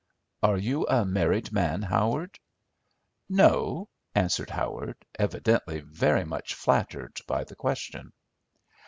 [0.41, 2.39] Are you a married man, Howard?"
[3.29, 8.11] "No," answered Howard, evidently very much flattered by the question.